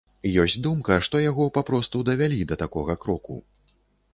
Ёсць 0.43 0.55
думка, 0.67 0.95
што 1.07 1.21
яго 1.25 1.45
папросту 1.57 2.01
давялі 2.09 2.41
да 2.53 2.59
такога 2.63 2.93
кроку. 3.05 3.39